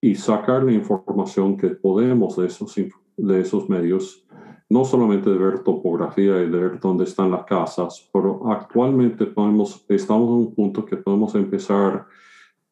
y 0.00 0.14
sacar 0.14 0.62
la 0.64 0.72
información 0.72 1.56
que 1.56 1.68
podemos 1.68 2.36
de 2.36 2.46
esos, 2.46 2.74
de 3.16 3.40
esos 3.40 3.70
medios 3.70 4.24
no 4.68 4.84
solamente 4.84 5.30
de 5.30 5.38
ver 5.38 5.60
topografía 5.60 6.42
y 6.42 6.50
de 6.50 6.58
ver 6.58 6.80
dónde 6.80 7.04
están 7.04 7.30
las 7.30 7.44
casas, 7.44 8.08
pero 8.12 8.50
actualmente 8.50 9.26
podemos, 9.26 9.84
estamos 9.88 10.28
en 10.28 10.34
un 10.34 10.54
punto 10.54 10.84
que 10.84 10.96
podemos 10.96 11.34
empezar 11.34 12.06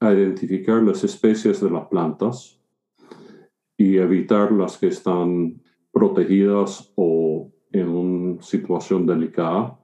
a 0.01 0.13
identificar 0.13 0.83
las 0.83 1.05
especies 1.05 1.61
de 1.61 1.71
las 1.71 1.87
plantas 1.87 2.61
y 3.77 3.99
evitar 3.99 4.51
las 4.53 4.79
que 4.79 4.89
están 4.89 5.63
protegidas 5.93 6.93
o 6.97 7.51
en 7.71 7.89
una 7.89 8.43
situación 8.43 9.07
delicada. 9.07 9.79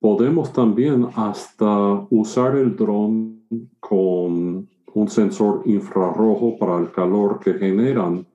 Podemos 0.00 0.52
también 0.52 1.08
hasta 1.14 2.06
usar 2.10 2.56
el 2.56 2.76
dron 2.76 3.42
con 3.80 4.68
un 4.94 5.08
sensor 5.08 5.62
infrarrojo 5.66 6.56
para 6.58 6.78
el 6.78 6.90
calor 6.90 7.40
que 7.40 7.54
generan 7.54 8.26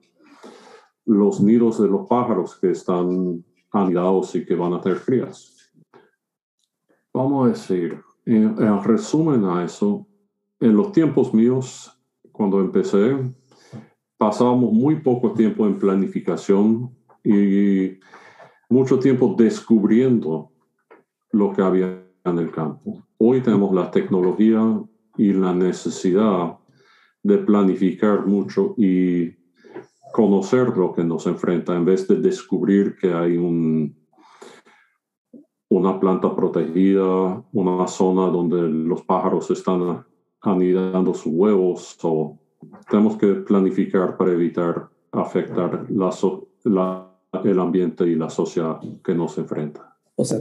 los 1.06 1.40
nidos 1.40 1.80
de 1.80 1.88
los 1.88 2.06
pájaros 2.06 2.56
que 2.56 2.70
están 2.70 3.44
anidados 3.70 4.34
y 4.34 4.44
que 4.44 4.54
van 4.54 4.74
a 4.74 4.80
tener 4.80 5.00
crías. 5.00 5.72
Vamos 7.12 7.46
a 7.46 7.48
decir, 7.50 8.00
en, 8.24 8.56
resumen 8.82 9.44
a 9.44 9.64
eso, 9.64 10.06
en 10.60 10.76
los 10.76 10.92
tiempos 10.92 11.34
míos, 11.34 11.96
cuando 12.32 12.60
empecé, 12.60 13.16
pasábamos 14.16 14.72
muy 14.72 14.96
poco 14.96 15.32
tiempo 15.32 15.66
en 15.66 15.78
planificación 15.78 16.90
y 17.22 17.98
mucho 18.68 18.98
tiempo 18.98 19.34
descubriendo 19.36 20.50
lo 21.32 21.52
que 21.52 21.62
había 21.62 22.04
en 22.24 22.38
el 22.38 22.50
campo. 22.50 23.02
Hoy 23.18 23.40
tenemos 23.40 23.74
la 23.74 23.90
tecnología 23.90 24.82
y 25.16 25.32
la 25.32 25.54
necesidad 25.54 26.58
de 27.22 27.38
planificar 27.38 28.26
mucho 28.26 28.74
y 28.76 29.32
conocer 30.12 30.76
lo 30.76 30.92
que 30.92 31.02
nos 31.02 31.26
enfrenta 31.26 31.74
en 31.74 31.84
vez 31.84 32.06
de 32.06 32.16
descubrir 32.16 32.96
que 33.00 33.12
hay 33.12 33.36
un, 33.36 33.96
una 35.68 35.98
planta 35.98 36.34
protegida, 36.34 37.42
una 37.52 37.86
zona 37.88 38.28
donde 38.28 38.62
los 38.62 39.02
pájaros 39.02 39.50
están 39.50 40.04
anidando 40.40 41.14
sus 41.14 41.32
huevos. 41.32 41.98
O 42.02 42.38
tenemos 42.90 43.16
que 43.16 43.26
planificar 43.34 44.16
para 44.16 44.32
evitar 44.32 44.88
afectar 45.20 45.86
la, 45.90 47.10
el 47.44 47.60
ambiente 47.60 48.06
y 48.06 48.14
la 48.14 48.30
sociedad 48.30 48.80
que 49.02 49.14
nos 49.14 49.38
enfrenta. 49.38 49.96
O 50.16 50.24
sea, 50.24 50.38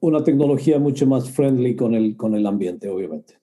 una 0.00 0.24
tecnología 0.24 0.78
mucho 0.78 1.06
más 1.06 1.30
friendly 1.30 1.76
con 1.76 1.94
el, 1.94 2.16
con 2.16 2.34
el 2.34 2.46
ambiente, 2.46 2.88
obviamente. 2.88 3.38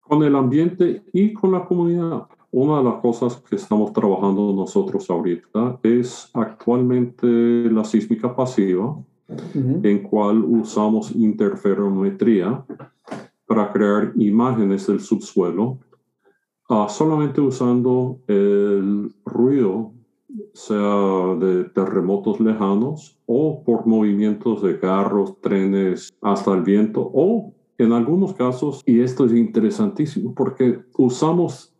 Con 0.00 0.22
el 0.22 0.36
ambiente 0.36 1.02
y 1.12 1.32
con 1.32 1.52
la 1.52 1.64
comunidad. 1.64 2.26
Una 2.50 2.78
de 2.78 2.84
las 2.84 3.00
cosas 3.00 3.36
que 3.48 3.56
estamos 3.56 3.92
trabajando 3.92 4.52
nosotros 4.52 5.08
ahorita 5.08 5.80
es 5.82 6.30
actualmente 6.34 7.26
la 7.26 7.82
sísmica 7.82 8.36
pasiva, 8.36 8.96
en 9.54 10.02
cual 10.02 10.44
usamos 10.44 11.16
interferometría 11.16 12.62
para 13.46 13.72
crear 13.72 14.12
imágenes 14.16 14.86
del 14.86 15.00
subsuelo, 15.00 15.78
uh, 16.72 16.88
solamente 16.88 17.40
usando 17.40 18.20
el 18.26 19.14
ruido 19.24 19.92
sea 20.54 21.34
de 21.38 21.64
terremotos 21.64 22.40
lejanos 22.40 23.18
o 23.26 23.62
por 23.64 23.86
movimientos 23.86 24.62
de 24.62 24.78
carros, 24.78 25.40
trenes, 25.40 26.12
hasta 26.22 26.52
el 26.52 26.62
viento 26.62 27.10
o 27.12 27.54
en 27.78 27.92
algunos 27.92 28.34
casos, 28.34 28.82
y 28.86 29.00
esto 29.00 29.24
es 29.24 29.32
interesantísimo 29.32 30.34
porque 30.34 30.82
usamos 30.96 31.74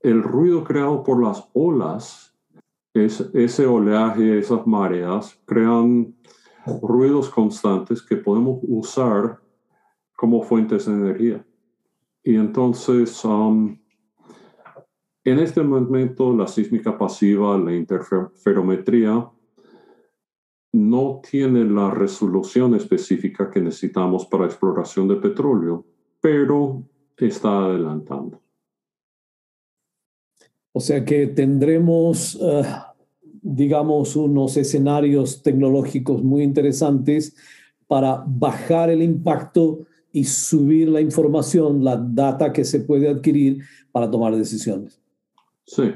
el 0.00 0.22
ruido 0.22 0.64
creado 0.64 1.02
por 1.02 1.22
las 1.22 1.48
olas, 1.52 2.34
es, 2.94 3.20
ese 3.34 3.66
oleaje, 3.66 4.38
esas 4.38 4.66
mareas, 4.66 5.38
crean 5.44 6.14
ruidos 6.80 7.28
constantes 7.28 8.02
que 8.02 8.16
podemos 8.16 8.60
usar 8.62 9.40
como 10.16 10.42
fuentes 10.42 10.86
de 10.86 10.92
energía. 10.92 11.46
Y 12.24 12.36
entonces, 12.36 13.24
um, 13.24 13.76
en 15.24 15.38
este 15.38 15.62
momento, 15.62 16.36
la 16.36 16.46
sísmica 16.48 16.98
pasiva, 16.98 17.56
la 17.56 17.74
interferometría, 17.74 19.30
no 20.72 21.20
tiene 21.28 21.64
la 21.64 21.90
resolución 21.90 22.74
específica 22.74 23.50
que 23.50 23.60
necesitamos 23.60 24.26
para 24.26 24.46
exploración 24.46 25.06
de 25.06 25.16
petróleo, 25.16 25.84
pero 26.20 26.82
está 27.16 27.66
adelantando. 27.66 28.40
O 30.72 30.80
sea 30.80 31.04
que 31.04 31.26
tendremos, 31.26 32.38
eh, 32.40 32.62
digamos, 33.42 34.16
unos 34.16 34.56
escenarios 34.56 35.42
tecnológicos 35.42 36.22
muy 36.22 36.42
interesantes 36.42 37.36
para 37.86 38.24
bajar 38.26 38.88
el 38.88 39.02
impacto 39.02 39.80
y 40.10 40.24
subir 40.24 40.88
la 40.88 41.02
información, 41.02 41.84
la 41.84 41.96
data 41.96 42.52
que 42.52 42.64
se 42.64 42.80
puede 42.80 43.08
adquirir 43.10 43.62
para 43.92 44.10
tomar 44.10 44.34
decisiones. 44.34 45.01
Sí. 45.64 45.92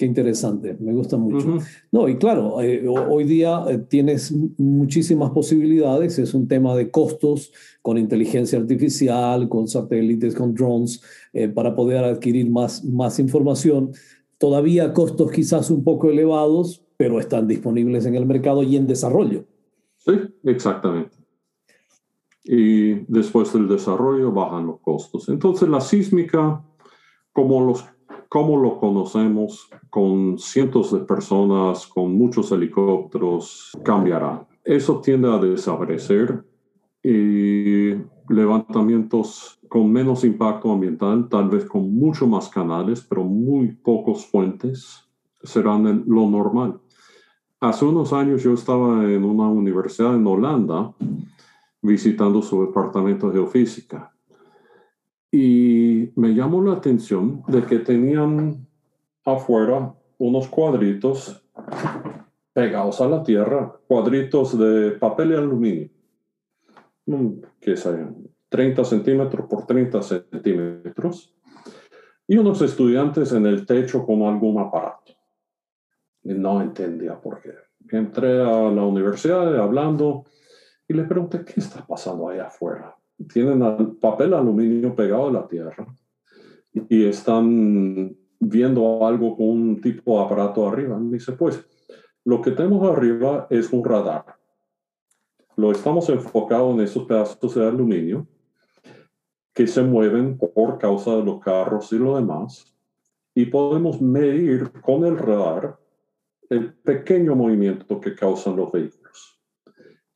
Qué 0.00 0.06
interesante, 0.06 0.78
me 0.80 0.94
gusta 0.94 1.18
mucho. 1.18 1.58
No, 1.92 2.08
y 2.08 2.16
claro, 2.16 2.62
eh, 2.62 2.88
hoy 2.88 3.24
día 3.24 3.62
eh, 3.68 3.76
tienes 3.76 4.32
muchísimas 4.56 5.30
posibilidades, 5.32 6.18
es 6.18 6.32
un 6.32 6.48
tema 6.48 6.74
de 6.74 6.90
costos 6.90 7.52
con 7.82 7.98
inteligencia 7.98 8.58
artificial, 8.58 9.46
con 9.50 9.68
satélites, 9.68 10.34
con 10.34 10.54
drones, 10.54 11.02
eh, 11.34 11.48
para 11.48 11.76
poder 11.76 12.02
adquirir 12.02 12.50
más, 12.50 12.82
más 12.82 13.18
información. 13.18 13.90
Todavía 14.38 14.94
costos 14.94 15.32
quizás 15.32 15.70
un 15.70 15.84
poco 15.84 16.08
elevados, 16.08 16.82
pero 16.96 17.20
están 17.20 17.46
disponibles 17.46 18.06
en 18.06 18.14
el 18.14 18.24
mercado 18.24 18.62
y 18.62 18.76
en 18.76 18.86
desarrollo. 18.86 19.44
Sí, 19.98 20.12
exactamente. 20.44 21.14
Y 22.42 23.04
después 23.12 23.52
del 23.52 23.68
desarrollo 23.68 24.32
bajan 24.32 24.66
los 24.66 24.80
costos. 24.80 25.28
Entonces 25.28 25.68
la 25.68 25.82
sísmica, 25.82 26.64
como 27.34 27.62
los 27.62 27.84
como 28.30 28.56
lo 28.56 28.78
conocemos 28.78 29.68
con 29.90 30.38
cientos 30.38 30.92
de 30.92 31.00
personas, 31.00 31.84
con 31.88 32.16
muchos 32.16 32.52
helicópteros, 32.52 33.72
cambiará. 33.82 34.46
Eso 34.62 35.00
tiende 35.00 35.28
a 35.28 35.38
desaparecer 35.38 36.44
y 37.02 37.90
levantamientos 38.28 39.58
con 39.68 39.90
menos 39.90 40.22
impacto 40.22 40.70
ambiental, 40.70 41.28
tal 41.28 41.48
vez 41.48 41.64
con 41.64 41.92
mucho 41.92 42.28
más 42.28 42.48
canales, 42.48 43.00
pero 43.00 43.24
muy 43.24 43.72
pocos 43.72 44.24
fuentes, 44.26 45.08
serán 45.42 46.04
lo 46.06 46.30
normal. 46.30 46.80
Hace 47.58 47.84
unos 47.84 48.12
años 48.12 48.44
yo 48.44 48.54
estaba 48.54 49.10
en 49.10 49.24
una 49.24 49.48
universidad 49.48 50.14
en 50.14 50.24
Holanda 50.24 50.94
visitando 51.82 52.42
su 52.42 52.64
departamento 52.64 53.26
de 53.26 53.38
geofísica 53.38 54.14
y 55.30 56.10
me 56.16 56.34
llamó 56.34 56.62
la 56.62 56.74
atención 56.74 57.42
de 57.46 57.62
que 57.62 57.78
tenían 57.78 58.66
afuera 59.24 59.94
unos 60.18 60.48
cuadritos 60.48 61.42
pegados 62.52 63.00
a 63.00 63.08
la 63.08 63.22
tierra, 63.22 63.72
cuadritos 63.86 64.58
de 64.58 64.92
papel 64.92 65.32
y 65.32 65.34
aluminio, 65.34 65.88
mm, 67.06 67.28
que 67.60 67.76
sean 67.76 68.16
30 68.48 68.84
centímetros 68.84 69.46
por 69.46 69.66
30 69.66 70.02
centímetros, 70.02 71.34
y 72.26 72.36
unos 72.36 72.60
estudiantes 72.62 73.32
en 73.32 73.46
el 73.46 73.66
techo 73.66 74.04
con 74.04 74.22
algún 74.22 74.60
aparato. 74.60 75.12
Y 76.22 76.34
no 76.34 76.60
entendía 76.60 77.20
por 77.20 77.40
qué. 77.40 77.54
Entré 77.90 78.42
a 78.42 78.70
la 78.70 78.84
universidad 78.84 79.56
hablando 79.58 80.24
y 80.86 80.94
le 80.94 81.04
pregunté, 81.04 81.44
¿qué 81.44 81.54
está 81.56 81.84
pasando 81.86 82.28
ahí 82.28 82.38
afuera? 82.38 82.96
Tienen 83.28 83.96
papel 83.96 84.34
aluminio 84.34 84.94
pegado 84.94 85.28
a 85.28 85.32
la 85.32 85.48
tierra 85.48 85.86
y 86.72 87.04
están 87.04 88.16
viendo 88.38 89.06
algo 89.06 89.36
con 89.36 89.48
un 89.48 89.80
tipo 89.80 90.18
de 90.18 90.24
aparato 90.24 90.68
arriba. 90.68 90.98
Me 90.98 91.14
dice, 91.14 91.32
pues, 91.32 91.64
lo 92.24 92.40
que 92.40 92.52
tenemos 92.52 92.88
arriba 92.88 93.46
es 93.50 93.72
un 93.72 93.84
radar. 93.84 94.24
Lo 95.56 95.72
estamos 95.72 96.08
enfocado 96.08 96.70
en 96.72 96.80
esos 96.80 97.04
pedazos 97.04 97.54
de 97.54 97.66
aluminio 97.66 98.26
que 99.52 99.66
se 99.66 99.82
mueven 99.82 100.38
por 100.38 100.78
causa 100.78 101.16
de 101.16 101.24
los 101.24 101.40
carros 101.40 101.92
y 101.92 101.98
lo 101.98 102.16
demás. 102.16 102.74
Y 103.34 103.46
podemos 103.46 104.00
medir 104.00 104.70
con 104.80 105.04
el 105.04 105.18
radar 105.18 105.78
el 106.48 106.72
pequeño 106.72 107.36
movimiento 107.36 108.00
que 108.00 108.14
causan 108.14 108.56
los 108.56 108.72
vehículos 108.72 108.99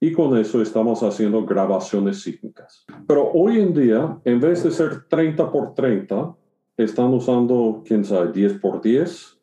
y 0.05 0.13
con 0.13 0.37
eso 0.37 0.61
estamos 0.61 1.03
haciendo 1.03 1.47
grabaciones 1.47 2.21
sísmicas. 2.21 2.85
Pero 3.07 3.31
hoy 3.33 3.59
en 3.59 3.73
día, 3.73 4.19
en 4.27 4.39
vez 4.39 4.63
de 4.63 4.71
ser 4.71 5.05
30 5.09 5.51
por 5.51 5.73
30, 5.73 6.37
están 6.77 7.15
usando, 7.15 7.83
quién 7.87 8.05
sabe, 8.05 8.31
10 8.31 8.61
por 8.61 8.83
10 8.83 9.41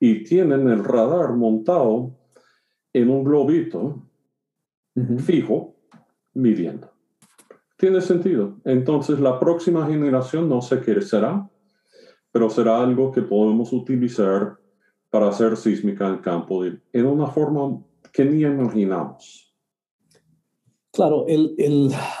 y 0.00 0.24
tienen 0.24 0.68
el 0.68 0.82
radar 0.82 1.32
montado 1.34 2.10
en 2.92 3.08
un 3.08 3.22
globito 3.22 4.02
fijo 5.18 5.76
midiendo. 6.34 6.90
Tiene 7.76 8.00
sentido. 8.00 8.56
Entonces, 8.64 9.20
la 9.20 9.38
próxima 9.38 9.86
generación 9.86 10.48
no 10.48 10.60
sé 10.60 10.80
qué 10.80 11.00
será, 11.02 11.48
pero 12.32 12.50
será 12.50 12.82
algo 12.82 13.12
que 13.12 13.22
podemos 13.22 13.72
utilizar 13.72 14.58
para 15.08 15.28
hacer 15.28 15.56
sísmica 15.56 16.08
en 16.08 16.18
campo 16.18 16.64
en 16.64 17.06
una 17.06 17.28
forma 17.28 17.80
que 18.12 18.24
ni 18.24 18.42
imaginamos. 18.42 19.47
Claro, 20.98 21.26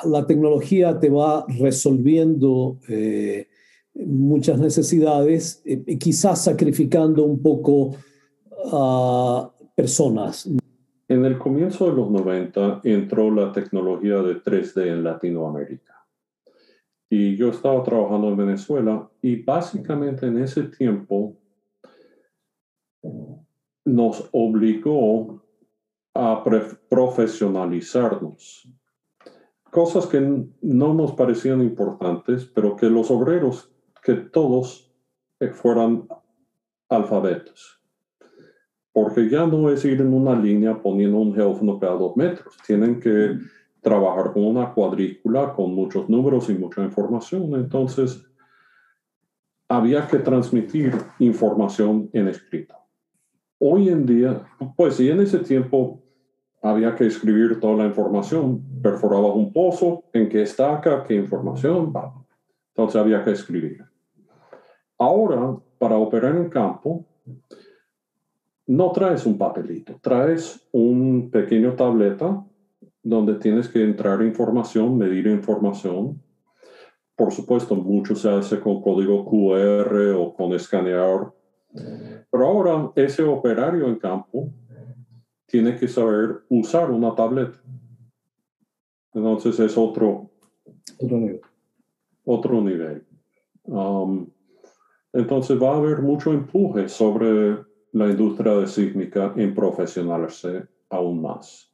la 0.04 0.24
tecnología 0.24 1.00
te 1.00 1.10
va 1.10 1.44
resolviendo 1.48 2.78
eh, 2.88 3.48
muchas 3.92 4.60
necesidades, 4.60 5.60
eh, 5.64 5.98
quizás 5.98 6.44
sacrificando 6.44 7.24
un 7.24 7.42
poco 7.42 7.96
a 8.72 9.50
personas. 9.74 10.48
En 11.08 11.24
el 11.24 11.38
comienzo 11.38 11.90
de 11.90 11.96
los 11.96 12.08
90 12.08 12.82
entró 12.84 13.32
la 13.32 13.50
tecnología 13.50 14.22
de 14.22 14.40
3D 14.40 14.86
en 14.86 15.02
Latinoamérica. 15.02 16.06
Y 17.10 17.34
yo 17.34 17.48
estaba 17.48 17.82
trabajando 17.82 18.28
en 18.28 18.36
Venezuela 18.36 19.10
y 19.20 19.42
básicamente 19.42 20.26
en 20.26 20.38
ese 20.38 20.62
tiempo 20.62 21.36
nos 23.84 24.28
obligó 24.30 25.47
a 26.14 26.42
profesionalizarnos. 26.88 28.68
Cosas 29.70 30.06
que 30.06 30.20
no 30.62 30.94
nos 30.94 31.12
parecían 31.12 31.62
importantes, 31.62 32.46
pero 32.46 32.74
que 32.76 32.86
los 32.86 33.10
obreros, 33.10 33.70
que 34.02 34.14
todos 34.14 34.92
eh, 35.40 35.48
fueran 35.48 36.08
alfabetos. 36.88 37.80
Porque 38.92 39.28
ya 39.28 39.46
no 39.46 39.70
es 39.70 39.84
ir 39.84 40.00
en 40.00 40.14
una 40.14 40.34
línea 40.34 40.80
poniendo 40.80 41.18
un 41.18 41.34
geófono 41.34 41.78
cada 41.78 41.92
dos 41.94 42.16
metros. 42.16 42.56
Tienen 42.66 42.98
que 42.98 43.38
trabajar 43.80 44.32
con 44.32 44.44
una 44.44 44.72
cuadrícula 44.72 45.52
con 45.52 45.74
muchos 45.74 46.08
números 46.08 46.48
y 46.50 46.54
mucha 46.54 46.82
información. 46.82 47.54
Entonces, 47.54 48.26
había 49.68 50.06
que 50.08 50.18
transmitir 50.18 50.92
información 51.18 52.08
en 52.12 52.28
escrito. 52.28 52.77
Hoy 53.60 53.88
en 53.88 54.06
día, 54.06 54.46
pues 54.76 54.94
sí, 54.94 55.10
en 55.10 55.20
ese 55.20 55.40
tiempo 55.40 56.00
había 56.62 56.94
que 56.94 57.06
escribir 57.06 57.58
toda 57.58 57.76
la 57.76 57.86
información. 57.86 58.62
Perforaba 58.82 59.32
un 59.32 59.52
pozo, 59.52 60.04
en 60.12 60.28
qué 60.28 60.42
estaca, 60.42 61.02
qué 61.02 61.14
información, 61.14 61.92
entonces 62.68 63.00
había 63.00 63.24
que 63.24 63.32
escribir. 63.32 63.84
Ahora, 64.98 65.56
para 65.78 65.96
operar 65.96 66.36
en 66.36 66.48
campo, 66.48 67.04
no 68.66 68.92
traes 68.92 69.26
un 69.26 69.38
papelito, 69.38 69.98
traes 70.00 70.68
un 70.72 71.30
pequeño 71.30 71.74
tableta 71.74 72.44
donde 73.02 73.34
tienes 73.36 73.68
que 73.68 73.82
entrar 73.82 74.22
información, 74.22 74.98
medir 74.98 75.26
información. 75.26 76.22
Por 77.16 77.32
supuesto, 77.32 77.74
mucho 77.74 78.14
se 78.14 78.28
hace 78.30 78.60
con 78.60 78.82
código 78.82 79.24
QR 79.24 80.14
o 80.16 80.34
con 80.34 80.52
escaneador. 80.52 81.37
Pero 81.72 82.46
ahora 82.46 82.92
ese 82.96 83.22
operario 83.22 83.88
en 83.88 83.96
campo 83.96 84.50
tiene 85.46 85.76
que 85.76 85.88
saber 85.88 86.40
usar 86.48 86.90
una 86.90 87.14
tableta. 87.14 87.60
Entonces 89.14 89.58
es 89.60 89.76
otro, 89.76 90.30
otro 90.98 91.18
nivel. 91.18 91.40
Otro 92.24 92.60
nivel. 92.60 93.04
Um, 93.64 94.26
entonces 95.12 95.60
va 95.60 95.74
a 95.74 95.78
haber 95.78 96.02
mucho 96.02 96.32
empuje 96.32 96.88
sobre 96.88 97.58
la 97.92 98.08
industria 98.08 98.54
de 98.54 98.66
sísmica 98.66 99.32
en 99.36 99.54
profesionalizarse 99.54 100.66
aún 100.90 101.22
más. 101.22 101.72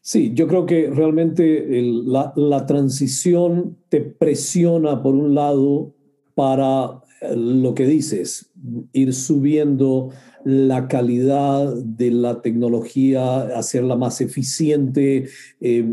Sí, 0.00 0.34
yo 0.34 0.46
creo 0.46 0.66
que 0.66 0.90
realmente 0.90 1.66
la, 1.82 2.32
la, 2.36 2.66
transición 2.66 3.78
te 3.88 4.02
presiona 4.02 5.02
por 5.02 5.14
un 5.14 5.34
lado 5.34 5.94
para 6.34 7.00
lo 7.34 7.74
que 7.74 7.86
dices, 7.86 8.50
ir 8.92 9.14
subiendo 9.14 10.10
la 10.44 10.88
calidad 10.88 11.74
de 11.74 12.10
la 12.10 12.42
tecnología, 12.42 13.58
hacerla 13.58 13.96
más 13.96 14.20
eficiente, 14.20 15.28
eh, 15.60 15.86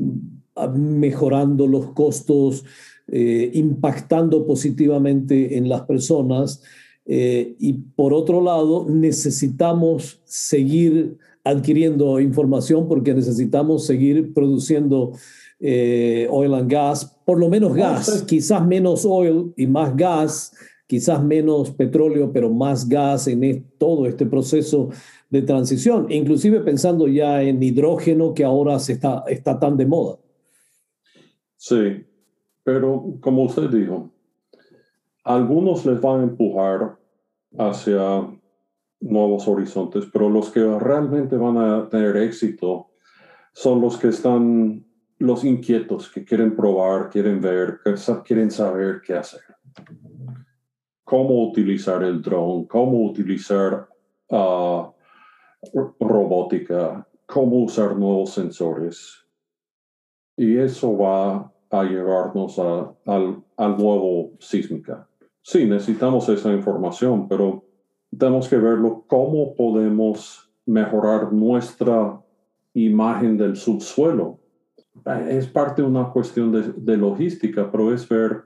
mejorando 0.75 1.67
los 1.67 1.91
costos, 1.91 2.65
eh, 3.07 3.51
impactando 3.53 4.45
positivamente 4.45 5.57
en 5.57 5.69
las 5.69 5.81
personas. 5.81 6.61
y 7.03 7.73
por 7.95 8.13
otro 8.13 8.41
lado, 8.41 8.85
necesitamos 8.87 10.21
seguir 10.23 11.17
adquiriendo 11.43 12.19
información 12.19 12.87
porque 12.87 13.13
necesitamos 13.13 13.85
seguir 13.85 14.33
produciendo 14.33 15.13
eh, 15.59 16.27
oil 16.31 16.53
and 16.55 16.71
gas, 16.71 17.05
por 17.25 17.39
lo 17.39 17.47
menos 17.49 17.75
gas, 17.75 18.23
quizás 18.27 18.65
menos 18.65 19.05
oil 19.05 19.53
y 19.55 19.67
más 19.67 19.95
gas, 19.95 20.51
quizás 20.91 21.23
menos 21.23 21.71
petróleo, 21.71 22.33
pero 22.33 22.49
más 22.49 22.89
gas 22.89 23.25
en 23.29 23.63
todo 23.77 24.05
este 24.07 24.25
proceso 24.25 24.89
de 25.29 25.41
transición, 25.41 26.07
inclusive 26.11 26.59
pensando 26.59 27.07
ya 27.07 27.41
en 27.41 27.63
hidrógeno 27.63 28.33
que 28.33 28.43
ahora 28.43 28.77
se 28.77 28.91
está, 28.91 29.23
está 29.27 29.57
tan 29.57 29.77
de 29.77 29.85
moda. 29.85 30.17
Sí, 31.55 32.05
pero 32.61 33.15
como 33.21 33.43
usted 33.43 33.69
dijo, 33.69 34.11
algunos 35.23 35.85
les 35.85 36.01
van 36.01 36.19
a 36.19 36.23
empujar 36.23 36.97
hacia 37.57 38.27
nuevos 38.99 39.47
horizontes, 39.47 40.03
pero 40.11 40.29
los 40.29 40.49
que 40.49 40.77
realmente 40.77 41.37
van 41.37 41.57
a 41.57 41.87
tener 41.87 42.17
éxito 42.17 42.89
son 43.53 43.79
los 43.79 43.95
que 43.95 44.09
están, 44.09 44.85
los 45.19 45.45
inquietos, 45.45 46.09
que 46.09 46.25
quieren 46.25 46.53
probar, 46.53 47.09
quieren 47.09 47.39
ver, 47.39 47.79
quieren 48.25 48.51
saber 48.51 48.99
qué 49.01 49.13
hacer. 49.13 49.39
Cómo 51.11 51.43
utilizar 51.43 52.01
el 52.03 52.21
drone, 52.21 52.67
cómo 52.69 53.03
utilizar 53.03 53.85
ah, 54.31 54.89
robótica, 55.99 57.05
cómo 57.25 57.63
usar 57.65 57.97
nuevos 57.97 58.29
sensores. 58.29 59.27
Y 60.37 60.55
eso 60.55 60.97
va 60.97 61.51
a 61.69 61.83
llevarnos 61.83 62.57
al, 62.57 63.43
al 63.57 63.77
nuevo 63.77 64.31
sísmica. 64.39 65.05
Sí, 65.41 65.65
necesitamos 65.65 66.29
esa 66.29 66.53
información, 66.53 67.27
pero 67.27 67.65
tenemos 68.17 68.47
que 68.47 68.57
verlo 68.57 69.03
cómo 69.05 69.53
podemos 69.53 70.49
mejorar 70.65 71.33
nuestra 71.33 72.21
imagen 72.73 73.37
del 73.37 73.57
subsuelo. 73.57 74.39
Es 75.27 75.47
parte 75.47 75.81
de 75.81 75.87
una 75.87 76.09
cuestión 76.11 76.51
de, 76.75 76.97
logística, 76.97 77.69
pero 77.69 77.93
es 77.93 78.07
ver 78.07 78.43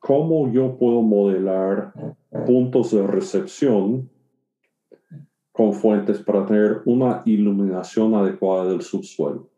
cómo 0.00 0.50
yo 0.50 0.76
puedo 0.76 1.02
modelar 1.02 1.92
puntos 2.46 2.90
de 2.90 3.06
recepción 3.06 4.10
con 5.52 5.72
fuentes 5.74 6.18
para 6.18 6.46
tener 6.46 6.80
una 6.86 7.22
iluminación 7.26 8.14
adecuada 8.14 8.70
del 8.70 8.80
subsuelo. 8.80 9.48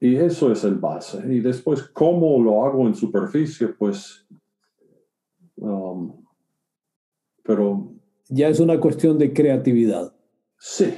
Y 0.00 0.14
eso 0.14 0.52
es 0.52 0.62
el 0.62 0.76
base. 0.76 1.20
Y 1.28 1.40
después, 1.40 1.82
¿cómo 1.82 2.40
lo 2.40 2.64
hago 2.64 2.86
en 2.86 2.94
superficie? 2.94 3.66
Pues, 3.68 4.24
um, 5.56 6.12
pero 7.42 7.92
ya 8.28 8.48
es 8.48 8.60
una 8.60 8.78
cuestión 8.78 9.18
de 9.18 9.32
creatividad. 9.32 10.12
Sí, 10.58 10.94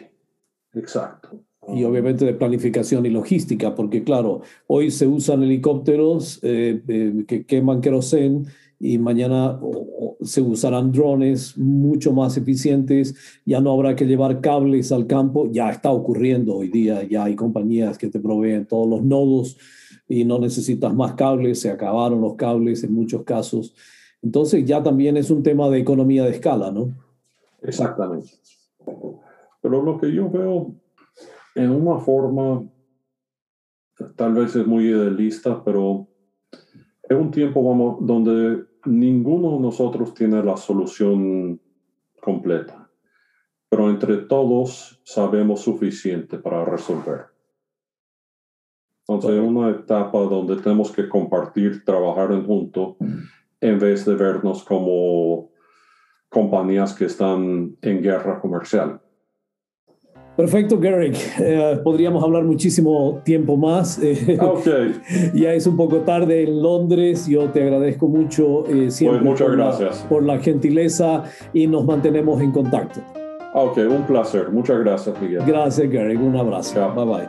exacto. 0.75 1.41
Y 1.69 1.85
obviamente 1.85 2.25
de 2.25 2.35
planificación 2.35 3.07
y 3.07 3.11
logística, 3.11 3.75
porque 3.75 4.03
claro, 4.03 4.43
hoy 4.67 4.91
se 4.91 5.07
usan 5.07 5.43
helicópteros 5.43 6.41
eh, 6.43 6.83
eh, 6.89 7.25
que 7.27 7.47
queman 7.47 7.81
querosén 7.81 8.47
y 8.81 8.97
mañana 8.97 9.61
se 10.23 10.41
usarán 10.41 10.91
drones 10.91 11.57
mucho 11.57 12.15
más 12.15 12.39
eficientes, 12.39 13.15
ya 13.45 13.61
no 13.61 13.73
habrá 13.73 13.95
que 13.95 14.07
llevar 14.07 14.41
cables 14.41 14.91
al 14.91 15.07
campo, 15.07 15.51
ya 15.53 15.71
está 15.71 15.91
ocurriendo 15.91 16.57
hoy 16.57 16.69
día, 16.69 17.03
ya 17.05 17.25
hay 17.25 17.37
compañías 17.37 17.99
que 17.99 18.09
te 18.09 18.19
proveen 18.19 18.65
todos 18.65 18.89
los 18.89 19.03
nodos 19.03 19.59
y 20.09 20.25
no 20.25 20.39
necesitas 20.39 20.95
más 20.95 21.13
cables, 21.13 21.61
se 21.61 21.71
acabaron 21.71 22.23
los 22.23 22.37
cables 22.37 22.83
en 22.83 22.95
muchos 22.95 23.23
casos. 23.23 23.75
Entonces 24.23 24.65
ya 24.65 24.83
también 24.83 25.19
es 25.19 25.31
un 25.31 25.43
tema 25.43 25.69
de 25.69 25.79
economía 25.79 26.25
de 26.25 26.31
escala, 26.31 26.71
¿no? 26.71 26.89
Exactamente. 27.63 28.31
Pero 29.61 29.83
lo 29.83 29.99
que 29.99 30.11
yo 30.11 30.31
veo 30.31 30.75
en 31.55 31.71
una 31.71 31.99
forma, 31.99 32.65
tal 34.17 34.33
vez 34.33 34.57
es 34.57 34.67
muy 34.67 34.87
idealista, 34.87 35.63
pero 35.63 36.09
es 37.03 37.17
un 37.17 37.31
tiempo 37.31 37.63
vamos, 37.63 37.99
donde 38.01 38.70
ninguno 38.85 39.53
de 39.53 39.61
nosotros 39.61 40.15
tiene 40.15 40.43
la 40.43 40.57
solución 40.57 41.61
completa, 42.21 42.91
pero 43.69 43.91
entre 43.91 44.19
todos 44.19 45.01
sabemos 45.05 45.61
suficiente 45.61 46.39
para 46.39 46.65
resolver. 46.65 47.27
Entonces, 49.07 49.33
es 49.33 49.41
una 49.41 49.71
etapa 49.71 50.19
donde 50.21 50.57
tenemos 50.57 50.93
que 50.93 51.09
compartir, 51.09 51.85
trabajar 51.85 52.31
en 52.33 52.47
junto, 52.47 52.97
en 53.61 53.79
vez 53.79 54.05
de 54.05 54.15
vernos 54.15 54.63
como 54.63 55.51
compañías 56.29 56.95
que 56.95 57.07
están 57.07 57.77
en 57.83 58.03
guerra 58.03 58.41
comercial. 58.41 59.01
Perfecto, 60.41 60.79
Garrick. 60.81 61.19
Eh, 61.39 61.81
podríamos 61.85 62.25
hablar 62.25 62.45
muchísimo 62.45 63.21
tiempo 63.25 63.59
más. 63.59 63.99
Eh, 64.03 64.39
okay. 64.41 64.99
ya 65.35 65.53
es 65.53 65.67
un 65.67 65.77
poco 65.77 65.99
tarde 65.99 66.45
en 66.45 66.63
Londres. 66.63 67.27
Yo 67.27 67.51
te 67.51 67.63
agradezco 67.63 68.09
mucho 68.09 68.67
eh, 68.67 68.91
siempre 68.91 69.21
pues 69.21 69.33
muchas 69.33 69.51
gracias. 69.51 70.07
por 70.09 70.25
la 70.25 70.39
gentileza 70.39 71.25
y 71.53 71.67
nos 71.67 71.85
mantenemos 71.85 72.41
en 72.41 72.53
contacto. 72.53 73.01
Ok, 73.53 73.81
un 73.91 74.07
placer. 74.07 74.51
Muchas 74.51 74.79
gracias, 74.79 75.21
Miguel. 75.21 75.43
Gracias, 75.47 75.91
Garrick. 75.91 76.23
Un 76.23 76.35
abrazo. 76.35 76.91
Bye 76.95 77.05
bye. 77.05 77.29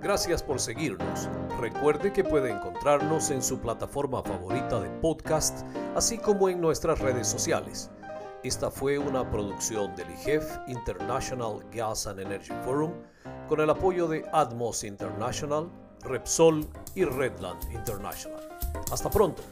Gracias 0.00 0.44
por 0.44 0.60
seguirnos. 0.60 1.28
Recuerde 1.60 2.12
que 2.12 2.22
puede 2.22 2.52
encontrarnos 2.52 3.32
en 3.32 3.42
su 3.42 3.58
plataforma 3.58 4.22
favorita 4.22 4.78
de 4.78 4.88
podcast, 5.00 5.66
así 5.96 6.16
como 6.16 6.48
en 6.48 6.60
nuestras 6.60 7.00
redes 7.00 7.26
sociales. 7.26 7.90
Esta 8.42 8.70
fue 8.70 8.98
una 8.98 9.30
producción 9.30 9.94
del 9.96 10.10
IGEF 10.12 10.50
International 10.66 11.62
Gas 11.70 12.06
and 12.06 12.20
Energy 12.20 12.54
Forum 12.64 12.90
con 13.46 13.60
el 13.60 13.68
apoyo 13.68 14.08
de 14.08 14.24
Atmos 14.32 14.82
International, 14.82 15.70
Repsol 16.04 16.66
y 16.94 17.04
Redland 17.04 17.62
International. 17.70 18.40
Hasta 18.90 19.10
pronto. 19.10 19.42